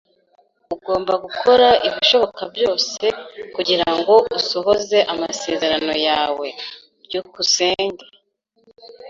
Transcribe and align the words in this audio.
Ugomba 0.75 1.13
gukora 1.23 1.67
ibishoboka 1.87 2.41
byose 2.53 3.03
kugirango 3.55 4.13
usohoze 4.37 4.97
amasezerano 5.13 5.93
yawe. 6.07 6.47
byukusenge 7.05 8.05